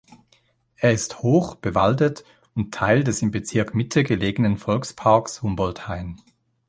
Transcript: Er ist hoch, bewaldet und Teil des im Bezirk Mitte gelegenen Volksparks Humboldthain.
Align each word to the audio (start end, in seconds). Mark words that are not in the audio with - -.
Er 0.77 0.93
ist 0.93 1.19
hoch, 1.19 1.53
bewaldet 1.53 2.23
und 2.55 2.73
Teil 2.73 3.03
des 3.03 3.21
im 3.21 3.29
Bezirk 3.29 3.75
Mitte 3.75 4.01
gelegenen 4.03 4.57
Volksparks 4.57 5.43
Humboldthain. 5.43 6.19